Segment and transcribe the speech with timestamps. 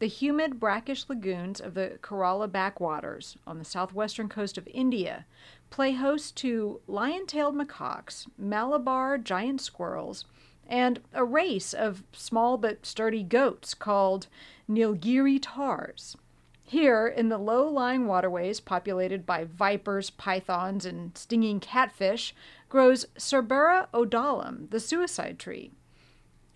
[0.00, 5.26] The humid, brackish lagoons of the Kerala backwaters on the southwestern coast of India
[5.68, 10.24] play host to lion tailed macaques, Malabar giant squirrels,
[10.66, 14.26] and a race of small but sturdy goats called
[14.66, 16.16] Nilgiri tahrs.
[16.64, 22.34] Here, in the low lying waterways populated by vipers, pythons, and stinging catfish,
[22.70, 25.72] grows Cerbera odollam, the suicide tree.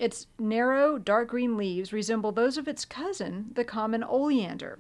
[0.04, 4.78] Its narrow, dark green leaves resemble those of its cousin, the common oleander.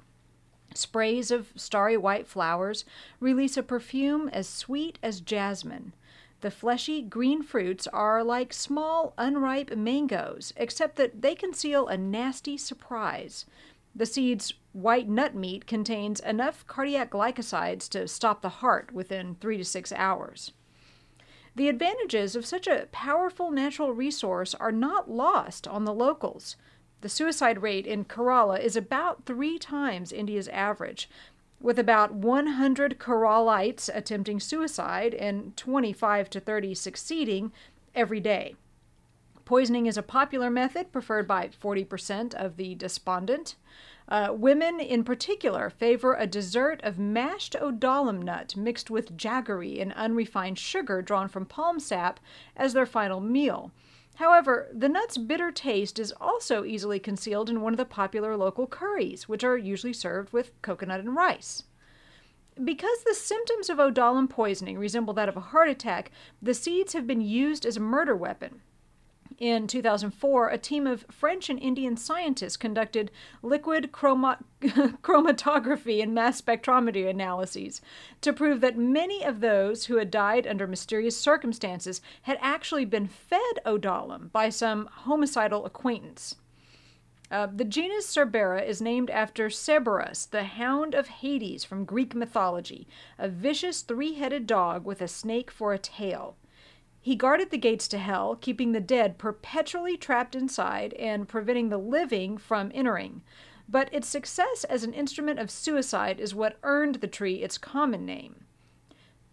[0.74, 2.84] Sprays of starry white flowers
[3.20, 5.94] release a perfume as sweet as jasmine.
[6.42, 12.58] The fleshy green fruits are like small, unripe mangoes, except that they conceal a nasty
[12.58, 13.46] surprise.
[13.94, 19.56] The seed's white nut meat contains enough cardiac glycosides to stop the heart within three
[19.56, 20.52] to six hours.
[21.56, 26.56] The advantages of such a powerful natural resource are not lost on the locals.
[27.00, 31.08] The suicide rate in Kerala is about three times India's average,
[31.60, 37.52] with about 100 Keralites attempting suicide and 25 to 30 succeeding
[37.94, 38.56] every day.
[39.44, 43.56] Poisoning is a popular method preferred by 40% of the despondent.
[44.06, 49.92] Uh, women, in particular, favor a dessert of mashed odollam nut mixed with jaggery and
[49.94, 52.20] unrefined sugar drawn from palm sap
[52.56, 53.72] as their final meal.
[54.16, 58.66] However, the nut's bitter taste is also easily concealed in one of the popular local
[58.66, 61.64] curries, which are usually served with coconut and rice.
[62.62, 67.06] Because the symptoms of odollam poisoning resemble that of a heart attack, the seeds have
[67.06, 68.60] been used as a murder weapon.
[69.38, 73.10] In 2004, a team of French and Indian scientists conducted
[73.42, 77.80] liquid chroma- chromatography and mass spectrometry analyses
[78.20, 83.08] to prove that many of those who had died under mysterious circumstances had actually been
[83.08, 86.36] fed odollam by some homicidal acquaintance.
[87.30, 92.86] Uh, the genus Cerbera is named after Cerberus, the hound of Hades from Greek mythology,
[93.18, 96.36] a vicious three headed dog with a snake for a tail.
[97.04, 101.76] He guarded the gates to hell, keeping the dead perpetually trapped inside and preventing the
[101.76, 103.20] living from entering.
[103.68, 108.06] But its success as an instrument of suicide is what earned the tree its common
[108.06, 108.46] name.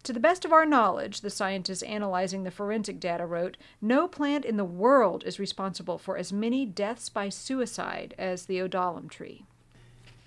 [0.02, 4.44] To the best of our knowledge, the scientists analyzing the forensic data wrote, no plant
[4.44, 9.46] in the world is responsible for as many deaths by suicide as the odollam tree.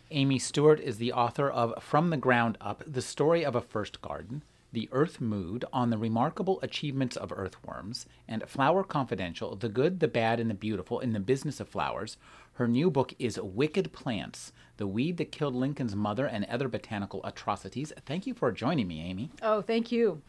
[0.09, 4.01] Amy Stewart is the author of From the Ground Up The Story of a First
[4.01, 4.41] Garden,
[4.75, 10.09] the Earth Moved on the Remarkable Achievements of Earthworms, and Flower Confidential The Good, the
[10.09, 12.17] Bad, and the Beautiful in the Business of Flowers.
[12.55, 17.21] Her new book is Wicked Plants The Weed That Killed Lincoln's Mother and Other Botanical
[17.23, 17.93] Atrocities.
[18.05, 19.31] Thank you for joining me, Amy.
[19.41, 20.21] Oh, thank you.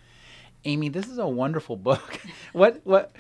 [0.64, 2.20] Amy, this is a wonderful book.
[2.52, 3.16] what what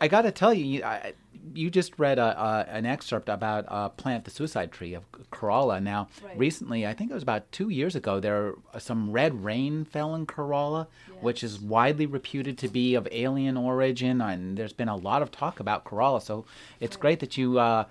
[0.00, 1.12] I got to tell you, I,
[1.54, 5.82] you just read a, a, an excerpt about uh, Plant the Suicide Tree of Kerala.
[5.82, 6.38] Now, right.
[6.38, 10.26] recently, I think it was about two years ago, there some red rain fell in
[10.26, 10.86] Kerala,
[11.20, 15.30] which is widely reputed to be of alien origin, and there's been a lot of
[15.30, 16.22] talk about Kerala.
[16.22, 16.44] So
[16.80, 17.00] it's right.
[17.00, 17.84] great that you uh,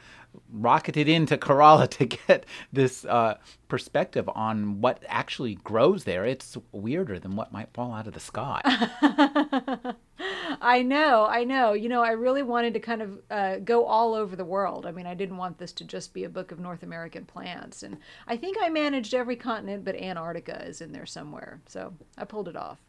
[0.51, 3.37] rocketed into Kerala to get this uh,
[3.67, 6.25] perspective on what actually grows there.
[6.25, 8.61] It's weirder than what might fall out of the sky.
[10.61, 11.73] I know, I know.
[11.73, 14.85] You know, I really wanted to kind of uh, go all over the world.
[14.85, 17.83] I mean, I didn't want this to just be a book of North American plants.
[17.83, 17.97] And
[18.27, 21.61] I think I managed every continent, but Antarctica is in there somewhere.
[21.67, 22.79] So I pulled it off.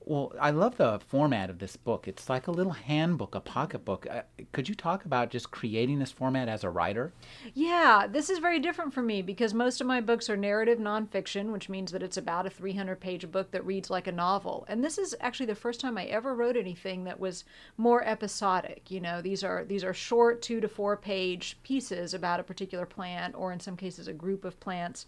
[0.00, 2.08] Well, I love the format of this book.
[2.08, 4.06] It's like a little handbook, a pocketbook.
[4.10, 4.22] Uh,
[4.52, 7.12] could you talk about just creating this format as a writer?
[7.52, 11.52] Yeah, this is very different for me because most of my books are narrative nonfiction,
[11.52, 14.64] which means that it's about a 300 page book that reads like a novel.
[14.68, 17.44] And this is actually the first time I ever wrote anything that was
[17.76, 18.90] more episodic.
[18.90, 22.86] You know, these are these are short 2 to 4 page pieces about a particular
[22.86, 25.06] plant or in some cases a group of plants.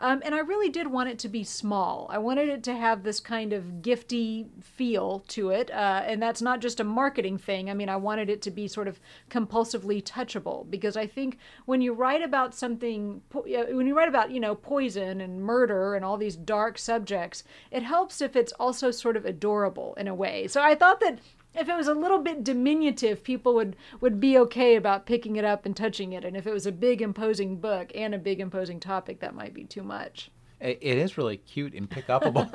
[0.00, 2.08] Um, and I really did want it to be small.
[2.10, 5.70] I wanted it to have this kind of gifty feel to it.
[5.70, 7.70] Uh, and that's not just a marketing thing.
[7.70, 9.00] I mean, I wanted it to be sort of
[9.30, 14.40] compulsively touchable because I think when you write about something, when you write about, you
[14.40, 19.16] know, poison and murder and all these dark subjects, it helps if it's also sort
[19.16, 20.46] of adorable in a way.
[20.48, 21.18] So I thought that
[21.54, 25.44] if it was a little bit diminutive, people would would be okay about picking it
[25.44, 26.24] up and touching it.
[26.24, 29.54] And if it was a big imposing book and a big imposing topic, that might
[29.54, 30.30] be too much.
[30.62, 32.48] It is really cute and pick upable.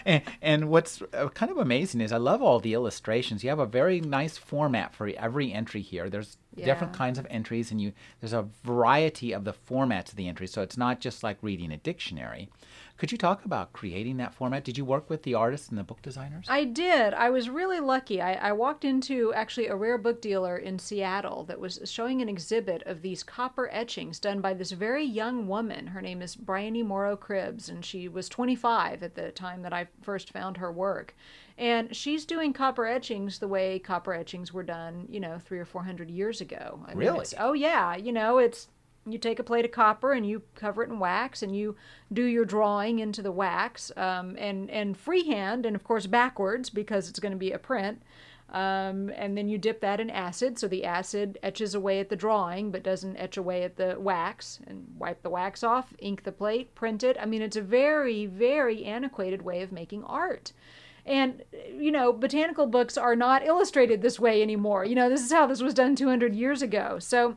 [0.06, 3.44] and, and, what's uh, kind of amazing is I love all the illustrations.
[3.44, 6.08] You have a very nice format for every entry here.
[6.08, 6.64] There's yeah.
[6.64, 10.50] different kinds of entries, and you there's a variety of the formats of the entries.
[10.50, 12.48] So it's not just like reading a dictionary.
[12.96, 14.64] Could you talk about creating that format?
[14.64, 16.46] Did you work with the artists and the book designers?
[16.48, 17.12] I did.
[17.12, 18.22] I was really lucky.
[18.22, 22.28] I, I walked into actually a rare book dealer in Seattle that was showing an
[22.28, 25.88] exhibit of these copper etchings done by this very young woman.
[25.88, 29.88] Her name is Briony Morrow Cribbs, and she was 25 at the time that I
[30.00, 31.14] first found her work.
[31.58, 35.64] And she's doing copper etchings the way copper etchings were done, you know, three or
[35.64, 36.84] four hundred years ago.
[36.86, 37.18] I really?
[37.18, 38.68] Mean, oh yeah, you know, it's
[39.12, 41.76] you take a plate of copper and you cover it in wax and you
[42.12, 47.08] do your drawing into the wax um, and and freehand and of course backwards because
[47.08, 48.02] it's going to be a print
[48.50, 52.16] um, and then you dip that in acid so the acid etches away at the
[52.16, 56.32] drawing but doesn't etch away at the wax and wipe the wax off ink the
[56.32, 60.52] plate print it i mean it's a very very antiquated way of making art
[61.06, 61.42] and,
[61.72, 64.84] you know, botanical books are not illustrated this way anymore.
[64.84, 66.98] You know, this is how this was done 200 years ago.
[66.98, 67.36] So,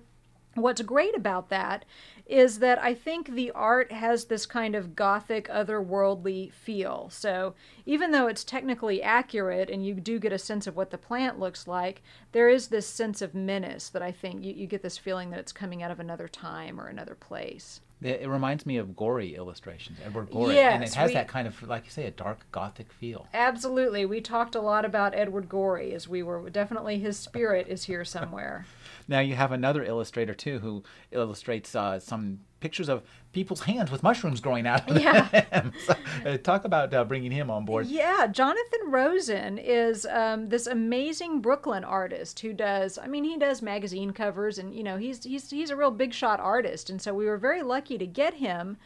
[0.56, 1.86] What's great about that
[2.26, 7.10] is that I think the art has this kind of gothic, otherworldly feel.
[7.12, 7.56] So
[7.86, 11.40] even though it's technically accurate and you do get a sense of what the plant
[11.40, 14.98] looks like, there is this sense of menace that I think you, you get this
[14.98, 17.82] feeling that it's coming out of another time or another place.
[18.02, 21.46] It reminds me of Gorey illustrations, Edward Gorey, yes, and it has we, that kind
[21.50, 23.28] of, like you say, a dark gothic feel.
[23.34, 27.84] Absolutely, we talked a lot about Edward Gorey as we were definitely his spirit is
[27.84, 28.66] here somewhere.
[29.10, 34.04] Now you have another illustrator too who illustrates uh, some pictures of people's hands with
[34.04, 35.28] mushrooms growing out of yeah.
[35.52, 35.72] them.
[35.86, 35.94] so,
[36.26, 37.88] uh, talk about uh, bringing him on board.
[37.88, 42.98] Yeah, Jonathan Rosen is um, this amazing Brooklyn artist who does.
[42.98, 46.14] I mean, he does magazine covers, and you know, he's he's he's a real big
[46.14, 48.78] shot artist, and so we were very lucky to get him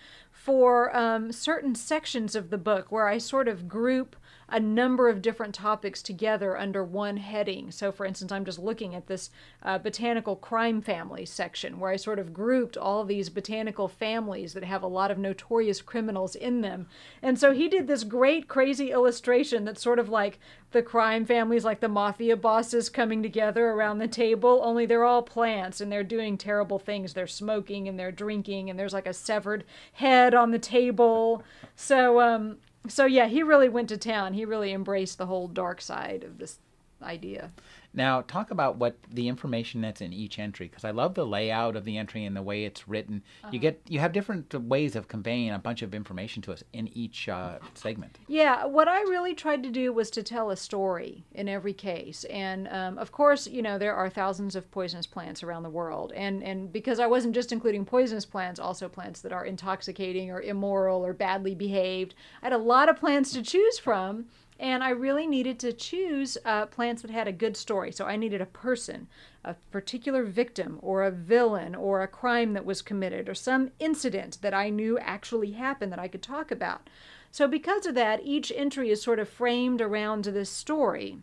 [0.43, 4.17] for um, certain sections of the book where I sort of group
[4.49, 7.71] a number of different topics together under one heading.
[7.71, 9.29] So, for instance, I'm just looking at this
[9.63, 14.65] uh, botanical crime family section where I sort of grouped all these botanical families that
[14.65, 16.87] have a lot of notorious criminals in them.
[17.21, 20.39] And so he did this great, crazy illustration that's sort of like
[20.73, 25.21] the crime families, like the mafia bosses coming together around the table, only they're all
[25.21, 27.13] plants and they're doing terrible things.
[27.13, 31.43] They're smoking and they're drinking, and there's like a severed head on the table.
[31.75, 34.33] So, um, so yeah, he really went to town.
[34.33, 36.59] He really embraced the whole dark side of this
[37.01, 37.51] idea.
[37.93, 41.75] Now, talk about what the information that's in each entry because I love the layout
[41.75, 43.21] of the entry and the way it's written.
[43.43, 43.51] Uh-huh.
[43.53, 46.87] You get you have different ways of conveying a bunch of information to us in
[46.97, 48.17] each uh, segment.
[48.27, 52.23] Yeah, what I really tried to do was to tell a story in every case,
[52.25, 56.11] and um, of course, you know there are thousands of poisonous plants around the world,
[56.15, 60.41] and and because I wasn't just including poisonous plants, also plants that are intoxicating or
[60.41, 62.15] immoral or badly behaved.
[62.41, 64.25] I had a lot of plants to choose from
[64.63, 67.91] and I really needed to choose uh, plants that had a good story.
[67.91, 69.09] So I needed a person,
[69.43, 74.37] a particular victim, or a villain, or a crime that was committed, or some incident
[74.41, 76.89] that I knew actually happened that I could talk about.
[77.29, 81.17] So, because of that, each entry is sort of framed around this story.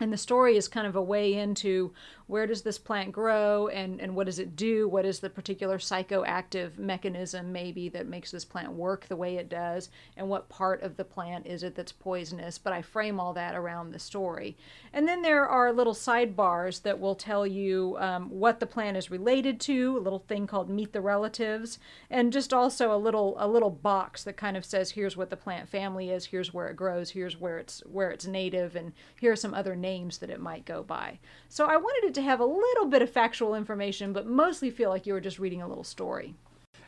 [0.00, 1.92] And the story is kind of a way into
[2.26, 4.88] where does this plant grow and, and what does it do?
[4.88, 9.48] What is the particular psychoactive mechanism, maybe, that makes this plant work the way it
[9.48, 9.90] does?
[10.16, 12.56] And what part of the plant is it that's poisonous?
[12.56, 14.56] But I frame all that around the story.
[14.92, 19.10] And then there are little sidebars that will tell you um, what the plant is
[19.10, 21.78] related to, a little thing called Meet the Relatives,
[22.10, 25.36] and just also a little a little box that kind of says here's what the
[25.36, 29.32] plant family is, here's where it grows, here's where it's where it's native, and here
[29.32, 31.18] are some other names that it might go by.
[31.48, 35.06] So I wanted to have a little bit of factual information, but mostly feel like
[35.06, 36.34] you were just reading a little story.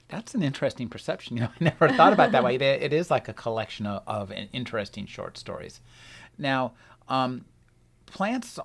[0.09, 1.37] That's an interesting perception.
[1.37, 2.57] You know, I never thought about that way.
[2.57, 5.81] It, it is like a collection of, of interesting short stories.
[6.39, 6.73] Now,
[7.09, 7.45] um,
[8.07, 8.59] plants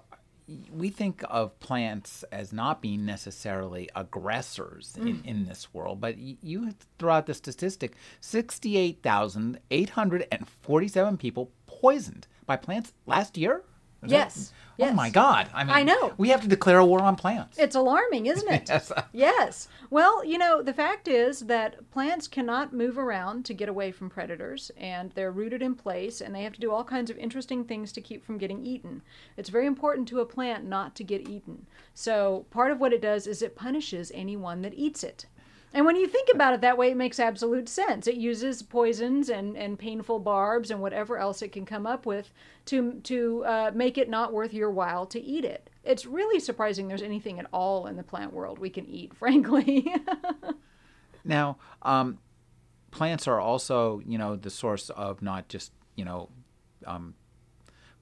[0.71, 5.07] we think of plants as not being necessarily aggressors mm.
[5.07, 12.91] in, in this world, but you throw out the statistic 68,847 people poisoned by plants
[13.05, 13.63] last year?
[14.03, 14.53] Is yes.
[14.77, 14.91] Yes.
[14.91, 15.47] Oh my God!
[15.53, 17.59] I mean, I know we have to declare a war on plants.
[17.59, 18.67] It's alarming, isn't it?
[18.69, 18.91] yes.
[19.13, 19.67] Yes.
[19.91, 24.09] Well, you know, the fact is that plants cannot move around to get away from
[24.09, 27.63] predators, and they're rooted in place, and they have to do all kinds of interesting
[27.63, 29.03] things to keep from getting eaten.
[29.37, 31.67] It's very important to a plant not to get eaten.
[31.93, 35.25] So part of what it does is it punishes anyone that eats it.
[35.73, 38.05] And when you think about it that way, it makes absolute sense.
[38.05, 42.33] It uses poisons and, and painful barbs and whatever else it can come up with
[42.65, 45.69] to to uh, make it not worth your while to eat it.
[45.83, 49.93] It's really surprising there's anything at all in the plant world we can eat, frankly.
[51.23, 52.19] now, um,
[52.91, 56.29] plants are also, you know, the source of not just, you know,
[56.85, 57.15] um,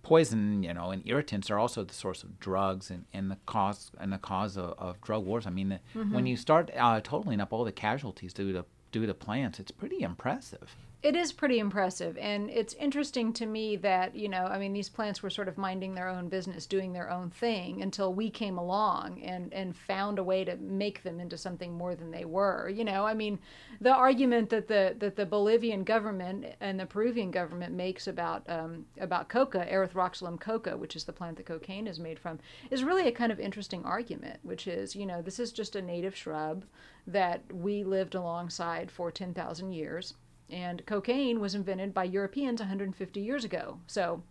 [0.09, 3.91] poison, you know, and irritants are also the source of drugs and, and the cause
[3.99, 5.45] and the cause of, of drug wars.
[5.45, 6.11] I mean, the, mm-hmm.
[6.11, 9.69] when you start uh, totaling up all the casualties due to due to plants, it's
[9.69, 10.75] pretty impressive.
[11.01, 12.17] It is pretty impressive.
[12.17, 15.57] And it's interesting to me that, you know, I mean, these plants were sort of
[15.57, 20.19] minding their own business, doing their own thing until we came along and, and found
[20.19, 22.67] a way to make them into something more than they were.
[22.67, 23.39] You know, I mean,
[23.79, 28.85] the argument that the that the Bolivian government and the Peruvian government makes about um,
[28.99, 32.39] about coca, Erythroxylum coca, which is the plant that cocaine is made from,
[32.71, 35.81] is really a kind of interesting argument, which is, you know, this is just a
[35.81, 36.65] native shrub
[37.07, 40.15] that we lived alongside for 10,000 years
[40.51, 43.79] and cocaine was invented by Europeans 150 years ago.
[43.87, 44.23] So,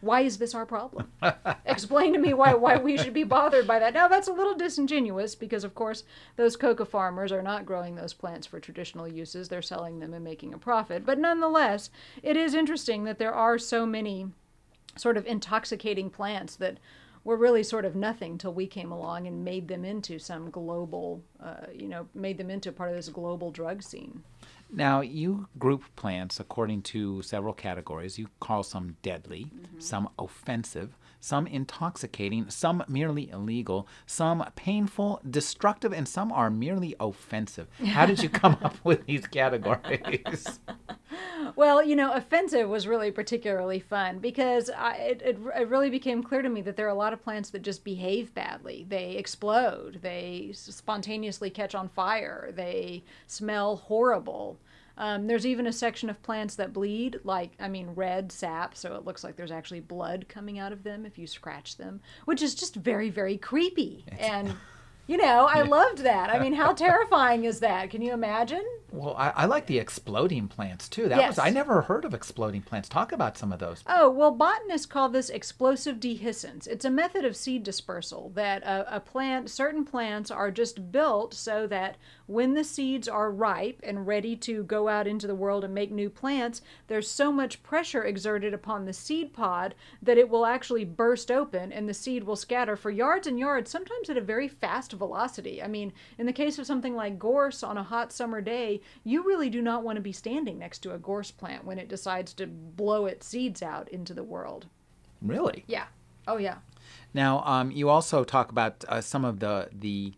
[0.00, 1.12] why is this our problem?
[1.64, 3.94] Explain to me why, why we should be bothered by that.
[3.94, 6.02] Now, that's a little disingenuous because, of course,
[6.36, 9.48] those coca farmers are not growing those plants for traditional uses.
[9.48, 11.06] They're selling them and making a profit.
[11.06, 11.88] But nonetheless,
[12.20, 14.26] it is interesting that there are so many
[14.96, 16.78] sort of intoxicating plants that
[17.24, 21.22] were really sort of nothing till we came along and made them into some global,
[21.40, 24.22] uh, you know, made them into part of this global drug scene.
[24.74, 28.18] Now, you group plants according to several categories.
[28.18, 29.80] You call some deadly, mm-hmm.
[29.80, 37.68] some offensive, some intoxicating, some merely illegal, some painful, destructive, and some are merely offensive.
[37.84, 40.60] How did you come up with these categories?
[41.56, 46.22] well, you know, offensive was really particularly fun because I, it, it, it, really became
[46.22, 48.86] clear to me that there are a lot of plants that just behave badly.
[48.88, 54.58] They explode, they spontaneously catch on fire, they smell horrible.
[54.98, 58.94] Um, there's even a section of plants that bleed, like, I mean, red sap, so
[58.94, 62.42] it looks like there's actually blood coming out of them if you scratch them, which
[62.42, 64.04] is just very, very creepy.
[64.18, 64.54] And
[65.06, 66.30] you know, I loved that.
[66.30, 67.90] I mean, how terrifying is that?
[67.90, 68.64] Can you imagine?
[68.92, 71.08] Well, I, I like the exploding plants too.
[71.08, 71.30] That yes.
[71.30, 72.88] was I never heard of exploding plants.
[72.88, 73.82] Talk about some of those.
[73.86, 76.66] Oh well, botanists call this explosive dehiscence.
[76.66, 81.32] It's a method of seed dispersal that a, a plant, certain plants are just built
[81.32, 85.64] so that when the seeds are ripe and ready to go out into the world
[85.64, 90.28] and make new plants, there's so much pressure exerted upon the seed pod that it
[90.28, 94.16] will actually burst open and the seed will scatter for yards and yards, sometimes at
[94.16, 95.62] a very fast velocity.
[95.62, 99.24] I mean, in the case of something like gorse on a hot summer day, you
[99.24, 102.32] really do not want to be standing next to a gorse plant when it decides
[102.34, 104.66] to blow its seeds out into the world.
[105.20, 105.64] Really?
[105.66, 105.86] Yeah.
[106.26, 106.58] Oh, yeah.
[107.14, 110.14] Now, um, you also talk about uh, some of the the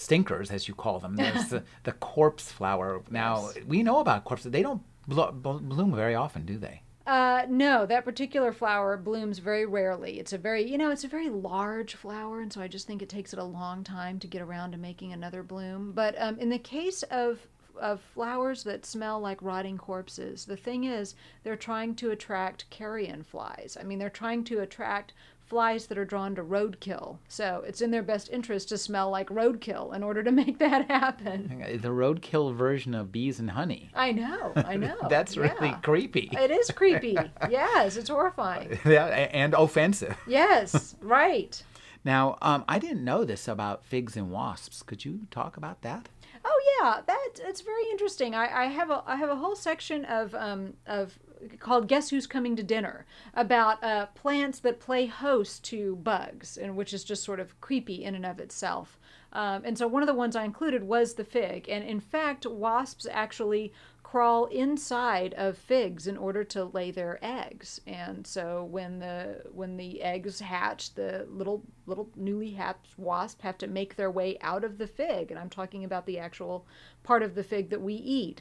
[0.00, 1.16] stinkers, as you call them.
[1.16, 3.02] There's the, the corpse flower.
[3.10, 3.64] Now, yes.
[3.66, 4.52] we know about corpses.
[4.52, 6.82] They don't blo- bloom very often, do they?
[7.06, 10.20] Uh, no, that particular flower blooms very rarely.
[10.20, 13.00] It's a very, you know, it's a very large flower, and so I just think
[13.00, 15.92] it takes it a long time to get around to making another bloom.
[15.92, 17.40] But um, in the case of
[17.80, 21.14] of flowers that smell like rotting corpses, the thing is,
[21.44, 23.76] they're trying to attract carrion flies.
[23.80, 25.14] I mean, they're trying to attract
[25.48, 27.18] flies that are drawn to roadkill.
[27.28, 30.90] So it's in their best interest to smell like roadkill in order to make that
[30.90, 31.64] happen.
[31.80, 33.90] The roadkill version of bees and honey.
[33.94, 34.96] I know, I know.
[35.08, 35.52] That's yeah.
[35.52, 36.28] really creepy.
[36.32, 37.16] It is creepy.
[37.50, 38.78] yes, it's horrifying.
[38.84, 40.16] Yeah, and offensive.
[40.26, 41.62] yes, right.
[42.04, 44.82] Now, um, I didn't know this about figs and wasps.
[44.82, 46.08] Could you talk about that?
[46.44, 48.34] Oh yeah, that it's very interesting.
[48.34, 51.18] I, I have a I have a whole section of um, of
[51.58, 56.76] called Guess Who's Coming to Dinner about uh, plants that play host to bugs, and
[56.76, 58.98] which is just sort of creepy in and of itself.
[59.32, 61.68] Um, and so one of the ones I included was the fig.
[61.68, 67.78] And in fact, wasps actually crawl inside of figs in order to lay their eggs.
[67.86, 73.58] And so when the when the eggs hatch, the little little newly hatched wasp have
[73.58, 75.30] to make their way out of the fig.
[75.30, 76.66] And I'm talking about the actual
[77.02, 78.40] part of the fig that we eat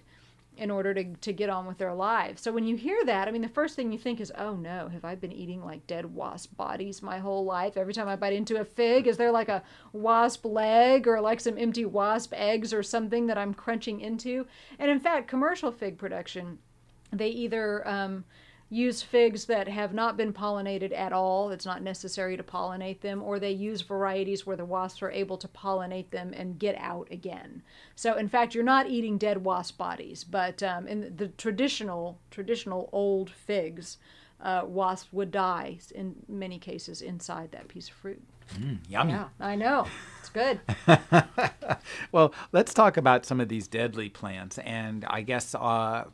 [0.58, 2.42] in order to, to get on with their lives.
[2.42, 4.90] So when you hear that, I mean, the first thing you think is, oh no,
[4.90, 7.78] have I been eating like dead wasp bodies my whole life?
[7.78, 11.40] Every time I bite into a fig, is there like a wasp leg or like
[11.40, 14.48] some empty wasp eggs or something that I'm crunching into?
[14.80, 16.60] And in fact, commercial fig production,
[17.12, 18.26] they either um,
[18.70, 23.24] use figs that have not been pollinated at all, it's not necessary to pollinate them,
[23.24, 27.08] or they use varieties where the wasps are able to pollinate them and get out
[27.10, 27.62] again.
[27.96, 32.90] So, in fact, you're not eating dead wasp bodies, but um, in the traditional, traditional
[32.92, 33.98] old figs,
[34.42, 38.22] uh, wasps would die in many cases inside that piece of fruit.
[38.56, 39.14] Mm, yummy.
[39.14, 39.88] Yeah, I know.
[40.20, 40.60] It's good.
[42.12, 44.58] well, let's talk about some of these deadly plants.
[44.60, 46.06] And I guess uh,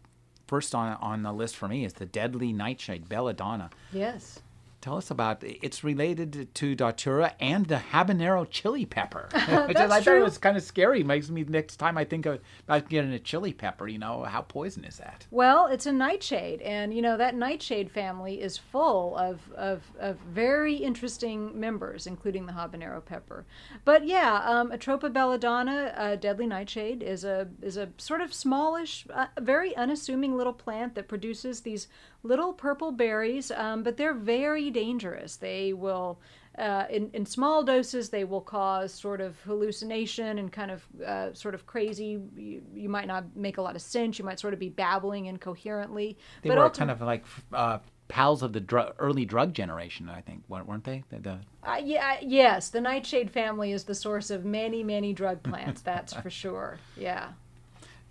[0.47, 3.69] first on, on the list for me is the deadly nightshade, belladonna.
[3.91, 4.42] Yes.
[4.83, 9.29] Tell us about it's related to datura and the habanero chili pepper,
[9.67, 11.05] which I thought it was kind of scary.
[11.05, 13.87] Makes me next time I think of, about getting a chili pepper.
[13.87, 15.25] You know, how poison is that?
[15.31, 20.17] Well, it's a nightshade, and you know that nightshade family is full of of, of
[20.17, 23.45] very interesting members, including the habanero pepper.
[23.85, 29.07] But yeah, um, Atropa belladonna, a deadly nightshade, is a is a sort of smallish,
[29.13, 31.87] uh, very unassuming little plant that produces these
[32.23, 35.35] little purple berries, um, but they're very dangerous.
[35.35, 36.19] They will,
[36.57, 41.33] uh, in, in small doses, they will cause sort of hallucination and kind of uh,
[41.33, 42.21] sort of crazy.
[42.35, 44.17] You, you, might not make a lot of sense.
[44.17, 46.17] You might sort of be babbling incoherently.
[46.41, 50.09] They but were ultim- kind of like uh, pals of the dr- early drug generation,
[50.09, 51.03] I think, weren't they?
[51.09, 51.39] The, the...
[51.61, 55.81] Uh, yeah, yes, the nightshade family is the source of many, many drug plants.
[55.81, 56.77] that's for sure.
[56.95, 57.29] Yeah.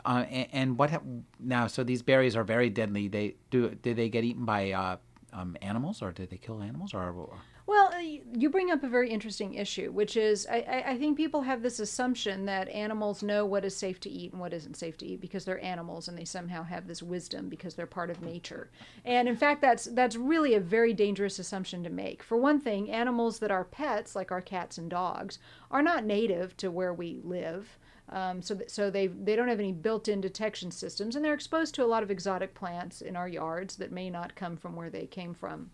[0.04, 1.00] Uh, and, and, what ha-
[1.38, 1.66] now?
[1.66, 3.08] So these berries are very deadly.
[3.08, 3.70] They do.
[3.70, 4.96] Did they get eaten by uh,
[5.32, 7.10] um, animals, or did they kill animals, or?
[7.10, 7.38] or?
[7.64, 11.42] Well, uh, you bring up a very interesting issue, which is I, I, think people
[11.42, 14.98] have this assumption that animals know what is safe to eat and what isn't safe
[14.98, 18.20] to eat because they're animals and they somehow have this wisdom because they're part of
[18.20, 18.70] nature.
[19.04, 22.22] And in fact, that's that's really a very dangerous assumption to make.
[22.22, 25.38] For one thing, animals that are pets, like our cats and dogs,
[25.70, 27.78] are not native to where we live.
[28.12, 31.74] Um, so, th- so they they don't have any built-in detection systems, and they're exposed
[31.76, 34.90] to a lot of exotic plants in our yards that may not come from where
[34.90, 35.70] they came from.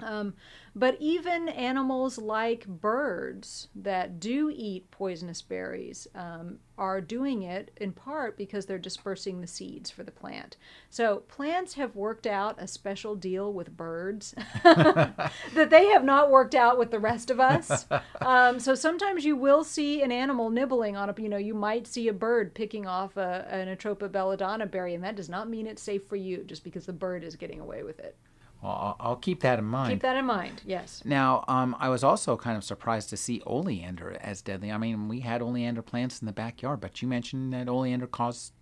[0.00, 0.34] Um,
[0.76, 7.92] but even animals like birds that do eat poisonous berries um, are doing it in
[7.92, 10.56] part because they're dispersing the seeds for the plant.
[10.90, 14.34] So plants have worked out a special deal with birds
[14.64, 17.86] that they have not worked out with the rest of us.
[18.20, 21.86] Um, so sometimes you will see an animal nibbling on a, you know, you might
[21.86, 25.66] see a bird picking off a, an Atropa belladonna berry, and that does not mean
[25.66, 28.16] it's safe for you just because the bird is getting away with it.
[28.64, 29.92] Well, I'll, keep that in mind.
[29.92, 30.62] Keep that in mind.
[30.64, 31.02] Yes.
[31.04, 34.72] Now, um, I was also kind of surprised to see oleander as deadly.
[34.72, 38.54] I mean, we had oleander plants in the backyard, but you mentioned that oleander caused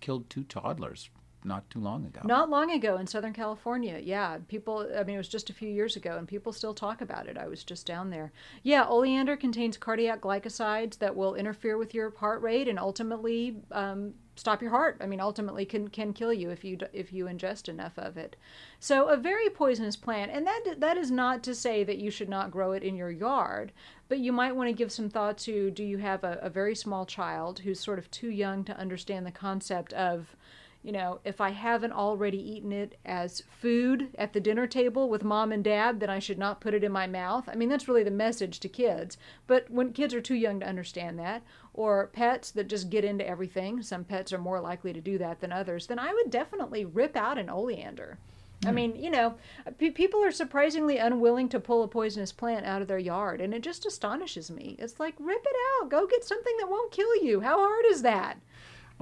[0.00, 1.10] killed two toddlers
[1.44, 2.20] not too long ago.
[2.24, 4.00] Not long ago in Southern California.
[4.02, 4.88] Yeah, people.
[4.96, 7.36] I mean, it was just a few years ago, and people still talk about it.
[7.36, 8.32] I was just down there.
[8.62, 14.14] Yeah, oleander contains cardiac glycosides that will interfere with your heart rate and ultimately um,
[14.38, 14.96] stop your heart.
[15.00, 18.36] I mean, ultimately can can kill you if you if you ingest enough of it.
[18.80, 22.28] So a very poisonous plant, and that that is not to say that you should
[22.28, 23.72] not grow it in your yard,
[24.08, 26.74] but you might want to give some thought to: Do you have a, a very
[26.74, 30.36] small child who's sort of too young to understand the concept of
[30.82, 35.24] you know, if I haven't already eaten it as food at the dinner table with
[35.24, 37.48] mom and dad, then I should not put it in my mouth.
[37.48, 39.18] I mean, that's really the message to kids.
[39.46, 41.42] But when kids are too young to understand that,
[41.78, 45.40] or pets that just get into everything, some pets are more likely to do that
[45.40, 48.18] than others, then I would definitely rip out an oleander.
[48.64, 48.74] I hmm.
[48.74, 49.36] mean, you know,
[49.78, 53.54] p- people are surprisingly unwilling to pull a poisonous plant out of their yard, and
[53.54, 54.74] it just astonishes me.
[54.80, 55.88] It's like, rip it out.
[55.88, 57.40] Go get something that won't kill you.
[57.40, 58.40] How hard is that?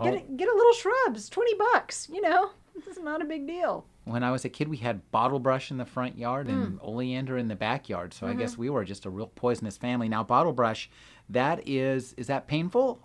[0.03, 2.11] Get a, get a little shrubs, twenty bucks.
[2.13, 3.87] You know, this is not a big deal.
[4.05, 6.79] When I was a kid, we had bottle brush in the front yard and mm.
[6.81, 8.13] oleander in the backyard.
[8.13, 8.37] So mm-hmm.
[8.37, 10.09] I guess we were just a real poisonous family.
[10.09, 10.91] Now, bottle brush,
[11.31, 13.01] that is, is that painful?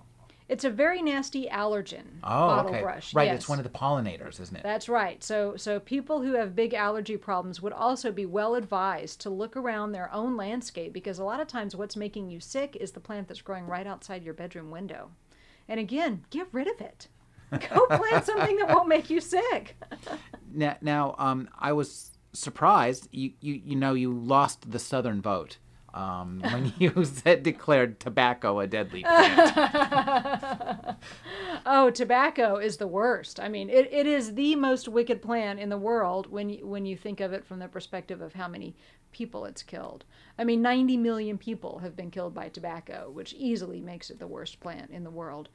[0.52, 2.20] It's a very nasty allergen.
[2.26, 2.82] Oh, bottle okay.
[2.82, 3.14] brush.
[3.14, 3.38] Right, yes.
[3.38, 4.64] it's one of the pollinators, isn't it?
[4.64, 5.24] That's right.
[5.24, 9.56] So, so people who have big allergy problems would also be well advised to look
[9.56, 13.00] around their own landscape because a lot of times what's making you sick is the
[13.00, 15.12] plant that's growing right outside your bedroom window.
[15.70, 17.08] And again, get rid of it.
[17.70, 19.78] Go plant something that won't make you sick.
[20.54, 23.08] now, now um, I was surprised.
[23.14, 25.60] You, you, you know, you lost the Southern vote
[25.93, 30.97] um, when you said declared tobacco a deadly plant.
[31.65, 33.39] oh, tobacco is the worst.
[33.39, 36.86] I mean, it, it is the most wicked plant in the world when you, when
[36.86, 38.75] you think of it from the perspective of how many
[39.12, 40.06] people it's killed.
[40.38, 44.27] I mean, 90 million people have been killed by tobacco, which easily makes it the
[44.27, 45.49] worst plant in the world.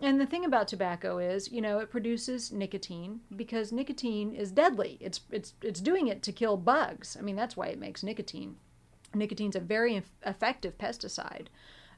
[0.00, 4.98] And the thing about tobacco is, you know, it produces nicotine because nicotine is deadly.
[5.00, 7.16] It's it's it's doing it to kill bugs.
[7.16, 8.56] I mean, that's why it makes nicotine.
[9.14, 11.46] Nicotine's a very effective pesticide.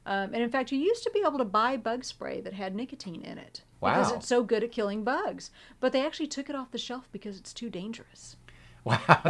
[0.06, 2.74] Um, and in fact, you used to be able to buy bug spray that had
[2.74, 3.94] nicotine in it wow.
[3.94, 5.50] because it's so good at killing bugs.
[5.80, 8.36] But they actually took it off the shelf because it's too dangerous.
[8.84, 8.98] Wow.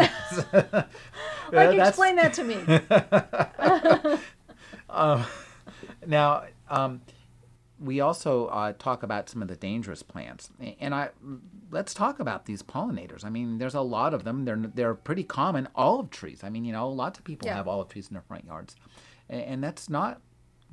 [1.53, 2.57] like, explain that to me.
[4.91, 5.25] uh,
[6.05, 7.01] now, um,
[7.81, 11.11] we also uh, talk about some of the dangerous plants, and I
[11.71, 13.25] let's talk about these pollinators.
[13.25, 14.45] I mean, there's a lot of them.
[14.45, 15.69] They're they're pretty common.
[15.75, 16.43] Olive trees.
[16.45, 17.57] I mean, you know, lots of people yeah.
[17.57, 18.77] have olive trees in their front yards,
[19.29, 20.21] and, and that's not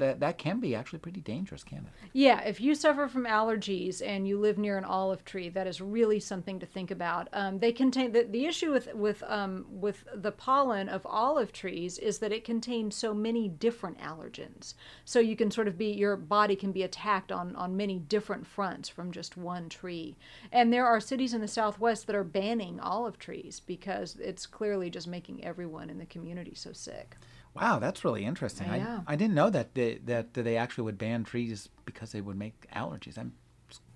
[0.01, 2.09] that that can be actually pretty dangerous, can it?
[2.11, 5.79] Yeah, if you suffer from allergies and you live near an olive tree, that is
[5.79, 7.29] really something to think about.
[7.31, 11.99] Um, they contain the, the issue with with um, with the pollen of olive trees
[11.99, 14.73] is that it contains so many different allergens.
[15.05, 18.47] So you can sort of be your body can be attacked on on many different
[18.47, 20.17] fronts from just one tree.
[20.51, 24.89] And there are cities in the Southwest that are banning olive trees because it's clearly
[24.89, 27.17] just making everyone in the community so sick.
[27.53, 28.67] Wow, that's really interesting.
[28.67, 29.01] Yeah.
[29.07, 32.37] I, I didn't know that they, that they actually would ban trees because they would
[32.37, 33.17] make allergies.
[33.17, 33.33] I'm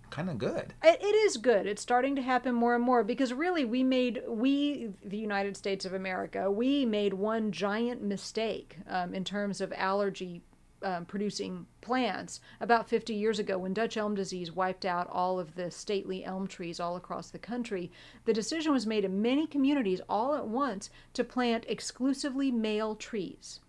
[0.10, 0.74] kind of good.
[0.84, 1.66] It, it is good.
[1.66, 5.84] It's starting to happen more and more because really we made we the United States
[5.84, 10.42] of America we made one giant mistake um, in terms of allergy
[10.86, 15.56] um, producing plants about 50 years ago when Dutch elm disease wiped out all of
[15.56, 17.92] the stately elm trees all across the country.
[18.26, 23.60] The decision was made in many communities all at once to plant exclusively male trees.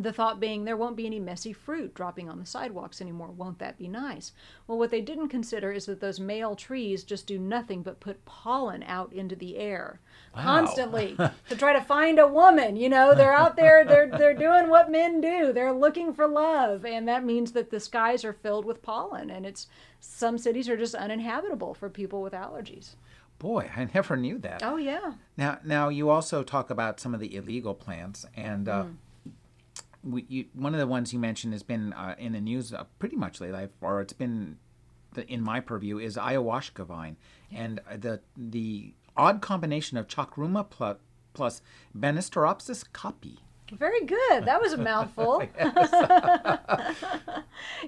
[0.00, 3.32] The thought being there won't be any messy fruit dropping on the sidewalks anymore.
[3.32, 4.32] Won't that be nice?
[4.68, 8.24] Well, what they didn't consider is that those male trees just do nothing but put
[8.24, 9.98] pollen out into the air
[10.36, 10.42] Wow.
[10.42, 11.16] constantly
[11.48, 12.76] to try to find a woman.
[12.76, 15.52] You know, they're out there, they're they're doing what men do.
[15.52, 19.44] They're looking for love, and that means that the skies are filled with pollen, and
[19.44, 19.66] it's
[20.00, 22.94] some cities are just uninhabitable for people with allergies.
[23.38, 24.62] Boy, I never knew that.
[24.62, 25.14] Oh yeah.
[25.36, 28.84] Now, now you also talk about some of the illegal plants, and uh,
[30.10, 32.84] we, you, one of the ones you mentioned has been uh, in the news uh,
[32.98, 34.58] pretty much lately, or it's been
[35.14, 37.16] the, in my purview is ayahuasca vine,
[37.52, 40.96] and uh, the the odd combination of chacruna plus,
[41.34, 41.62] plus
[41.96, 43.38] Banisteropsis caapi.
[43.72, 44.46] Very good.
[44.46, 45.42] That was a mouthful.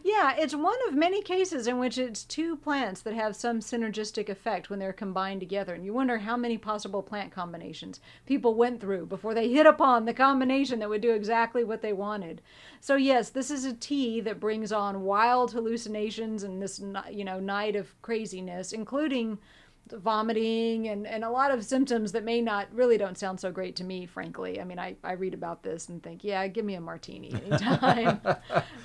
[0.02, 4.28] yeah, it's one of many cases in which it's two plants that have some synergistic
[4.28, 5.74] effect when they're combined together.
[5.74, 10.04] And you wonder how many possible plant combinations people went through before they hit upon
[10.04, 12.42] the combination that would do exactly what they wanted.
[12.80, 17.40] So yes, this is a tea that brings on wild hallucinations and this you know
[17.40, 19.38] night of craziness, including
[19.92, 23.76] vomiting and, and a lot of symptoms that may not really don't sound so great
[23.76, 24.60] to me frankly.
[24.60, 28.20] I mean i, I read about this and think yeah give me a martini anytime.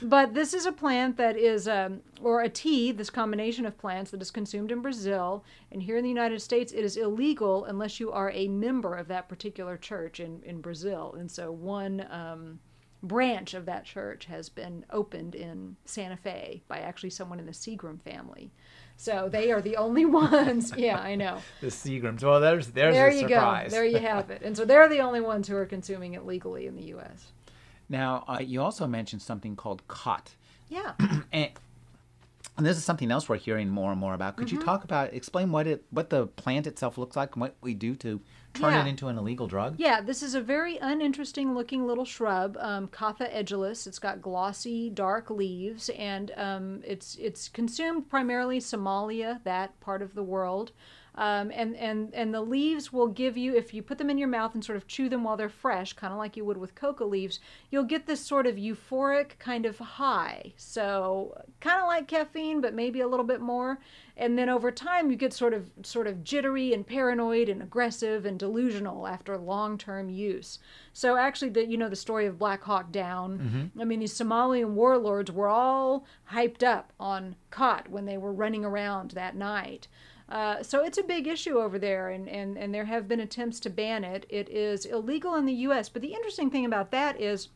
[0.01, 4.11] But this is a plant that is um, or a tea this combination of plants
[4.11, 5.43] that is consumed in brazil.
[5.71, 9.07] And here in the united states it is illegal unless you are a member of
[9.07, 11.15] that particular church in, in brazil.
[11.17, 12.59] And so one um,
[13.05, 17.51] branch of that church has been opened in santa fe by actually someone in the
[17.51, 18.51] seagram family
[18.97, 20.73] so they are the only ones.
[20.75, 21.39] Yeah, I know.
[21.61, 22.23] The Seagrams.
[22.23, 23.71] Well, there's there's there a you surprise.
[23.71, 23.77] go.
[23.77, 24.41] There you have it.
[24.43, 27.31] And so they're the only ones who are consuming it legally in the U.S.
[27.89, 30.35] Now, uh, you also mentioned something called khat.
[30.69, 30.93] Yeah.
[31.31, 31.49] and,
[32.57, 34.37] and this is something else we're hearing more and more about.
[34.37, 37.55] Could you talk about explain what it what the plant itself looks like and what
[37.61, 38.21] we do to
[38.55, 38.85] turn Yeah.
[38.85, 39.75] it into an illegal drug?
[39.77, 43.85] Yeah, this is a very uninteresting looking little shrub, um, Catha edulis.
[43.87, 50.15] It's got glossy, dark leaves, and um, it's it's consumed primarily Somalia, that part of
[50.15, 50.71] the world.
[51.15, 54.27] Um, and, and, and the leaves will give you, if you put them in your
[54.27, 56.75] mouth and sort of chew them while they're fresh, kind of like you would with
[56.75, 57.39] coca leaves,
[57.71, 60.53] you'll get this sort of euphoric kind of high.
[60.57, 63.79] So kind of like caffeine, but maybe a little bit more.
[64.17, 68.25] And then over time, you get sort of sort of jittery and paranoid and aggressive
[68.25, 70.59] and delusional after long-term use.
[70.93, 73.71] So actually, the you know the story of Black Hawk Down.
[73.81, 78.63] I mean, these Somalian warlords were all hyped up on khat when they were running
[78.63, 79.89] around that night.
[80.27, 83.59] Uh, so it's a big issue over there, and, and, and there have been attempts
[83.59, 84.25] to ban it.
[84.29, 87.49] It is illegal in the U.S., but the interesting thing about that is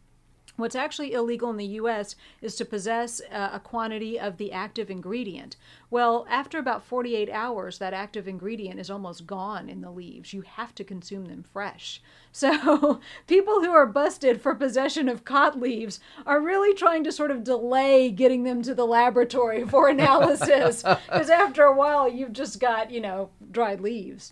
[0.59, 2.15] what's actually illegal in the U.S.
[2.41, 5.55] is to possess uh, a quantity of the active ingredient.
[5.89, 10.33] Well, after about 48 hours, that active ingredient is almost gone in the leaves.
[10.33, 12.01] You have to consume them fresh.
[12.31, 17.31] So people who are busted for possession of khat leaves are really trying to sort
[17.31, 22.59] of delay getting them to the laboratory for analysis because after a while you've just
[22.59, 24.31] got, you know, dried leaves.